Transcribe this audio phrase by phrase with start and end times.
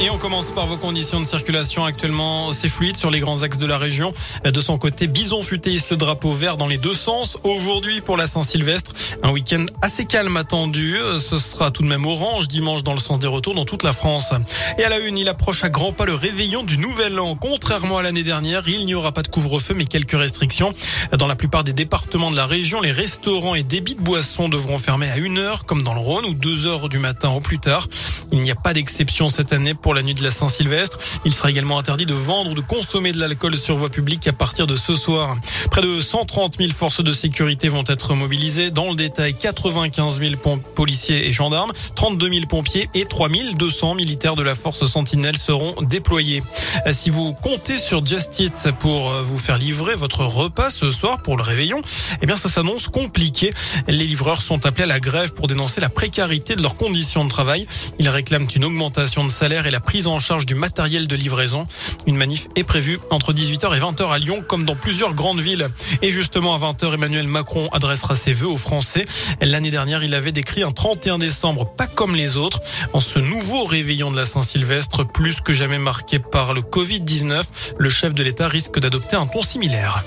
[0.00, 1.84] Et on commence par vos conditions de circulation.
[1.84, 4.12] Actuellement, c'est fluide sur les grands axes de la région.
[4.44, 7.38] De son côté, Bison futé le drapeau vert dans les deux sens.
[7.44, 10.96] Aujourd'hui, pour la Saint-Sylvestre, un week-end assez calme attendu.
[11.20, 13.92] Ce sera tout de même orange dimanche dans le sens des retours dans toute la
[13.92, 14.32] France.
[14.78, 17.36] Et à la une, il approche à grands pas le réveillon du Nouvel An.
[17.36, 20.74] Contrairement à l'année dernière, il n'y aura pas de couvre-feu, mais quelques restrictions.
[21.16, 24.78] Dans la plupart des départements de la région, les restaurants et débits de boissons devront
[24.78, 27.60] fermer à une heure, comme dans le Rhône, ou deux heures du matin au plus
[27.60, 27.86] tard.
[28.32, 30.98] Il n'y a pas d'exception cette année pour la nuit de la Saint-Sylvestre.
[31.26, 34.32] Il sera également interdit de vendre ou de consommer de l'alcool sur voie publique à
[34.32, 35.36] partir de ce soir.
[35.70, 38.70] Près de 130 000 forces de sécurité vont être mobilisées.
[38.70, 40.36] Dans le détail, 95 000
[40.74, 43.28] policiers et gendarmes, 32 000 pompiers et 3
[43.58, 46.42] 200 militaires de la force Sentinelle seront déployés.
[46.90, 51.36] Si vous comptez sur Just Eat pour vous faire livrer votre repas ce soir pour
[51.36, 51.82] le réveillon,
[52.22, 53.52] eh bien ça s'annonce compliqué.
[53.86, 57.28] Les livreurs sont appelés à la grève pour dénoncer la précarité de leurs conditions de
[57.28, 57.66] travail.
[57.98, 61.66] Ils réclament une augmentation de salaire et la prise en charge du matériel de livraison.
[62.06, 65.68] Une manif est prévue entre 18h et 20h à Lyon, comme dans plusieurs grandes villes.
[66.00, 69.04] Et justement, à 20h, Emmanuel Macron adressera ses vœux aux Français.
[69.40, 72.60] L'année dernière, il avait décrit un 31 décembre pas comme les autres.
[72.92, 77.42] En ce nouveau réveillon de la Saint-Sylvestre, plus que jamais marqué par le Covid-19,
[77.76, 80.04] le chef de l'État risque d'adopter un ton similaire.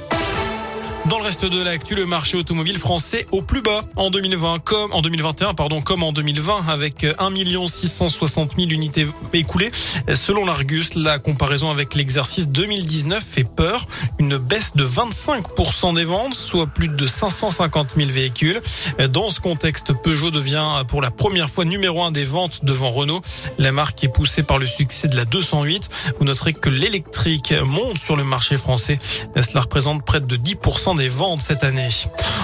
[1.09, 4.91] Dans le reste de l'actu, le marché automobile français au plus bas en 2020, comme
[4.91, 7.29] en 2021, pardon, comme en 2020, avec 1
[7.65, 9.71] 660 000 unités écoulées.
[10.13, 13.87] Selon l'Argus, la comparaison avec l'exercice 2019 fait peur.
[14.19, 18.61] Une baisse de 25% des ventes, soit plus de 550 000 véhicules.
[19.09, 23.21] Dans ce contexte, Peugeot devient pour la première fois numéro un des ventes devant Renault.
[23.57, 25.87] La marque est poussée par le succès de la 208.
[26.19, 28.99] Vous noterez que l'électrique monte sur le marché français.
[29.37, 31.89] Cela représente près de 10% des ventes cette année.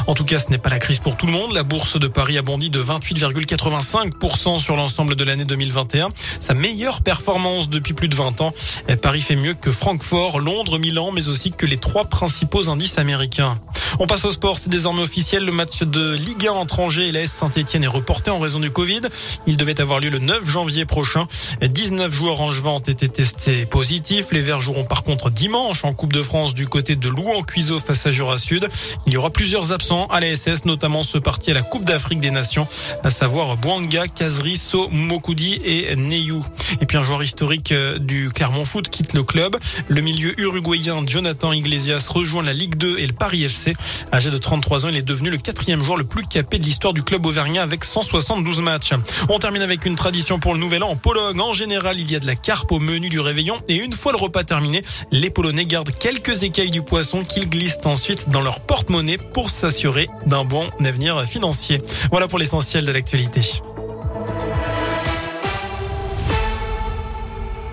[0.07, 1.53] En tout cas, ce n'est pas la crise pour tout le monde.
[1.53, 6.09] La bourse de Paris a bondi de 28,85% sur l'ensemble de l'année 2021.
[6.39, 8.53] Sa meilleure performance depuis plus de 20 ans.
[9.01, 13.59] Paris fait mieux que Francfort, Londres, Milan, mais aussi que les trois principaux indices américains.
[13.99, 15.45] On passe au sport, c'est désormais officiel.
[15.45, 18.71] Le match de Ligue 1 entre Angers et la Saint-Etienne est reporté en raison du
[18.71, 19.01] Covid.
[19.45, 21.27] Il devait avoir lieu le 9 janvier prochain.
[21.61, 24.27] 19 joueurs angevins ont été testés positifs.
[24.31, 27.79] Les Verts joueront par contre dimanche en Coupe de France du côté de Louan Cuiseau
[27.79, 28.67] face à Jura Sud.
[29.05, 32.19] Il y aura plusieurs absents à la SS, notamment ce parti à la Coupe d'Afrique
[32.19, 32.67] des Nations,
[33.03, 36.43] à savoir Bouanga, Kazri, So, Mokoudi et Neyou.
[36.81, 39.57] Et puis un joueur historique euh, du Clermont Foot quitte le club.
[39.87, 43.75] Le milieu uruguayen Jonathan Iglesias rejoint la Ligue 2 et le Paris FC.
[44.11, 46.94] Âgé de 33 ans, il est devenu le quatrième joueur le plus capé de l'histoire
[46.94, 48.94] du club auvergnat avec 172 matchs.
[49.29, 51.39] On termine avec une tradition pour le nouvel an en Pologne.
[51.39, 54.11] En général, il y a de la carpe au menu du réveillon et une fois
[54.11, 58.59] le repas terminé, les Polonais gardent quelques écailles du poisson qu'ils glissent ensuite dans leur
[58.59, 61.81] porte-monnaie pour s'assurer d'un bon avenir financier.
[62.11, 63.41] Voilà pour l'essentiel de l'actualité.